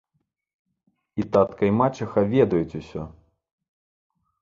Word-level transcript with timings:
І 1.19 1.27
татка 1.35 1.61
і 1.73 1.77
мачыха 1.83 2.19
ведаюць 2.35 2.77
усё. 2.83 3.03